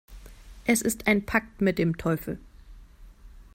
Es 0.65 0.81
ist 0.81 1.05
ein 1.05 1.27
Pakt 1.27 1.61
mit 1.61 1.77
dem 1.77 1.95
Teufel. 1.95 2.39